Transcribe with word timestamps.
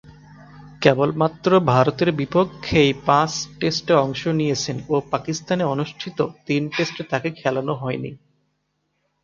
কেবলমাত্র 0.81 1.49
ভারতের 1.65 2.09
বিপক্ষেই 2.11 2.91
পাঁচ 3.05 3.31
টেস্টে 3.59 3.93
অংশ 3.95 4.21
নিয়েছেন 4.31 4.77
ও 4.89 4.95
পাকিস্তানে 5.11 5.63
অনুষ্ঠিত 5.65 6.17
তিন 6.45 6.61
টেস্টে 6.69 7.03
তাকে 7.03 7.29
খেলানো 7.31 7.73
হয়নি। 7.73 8.11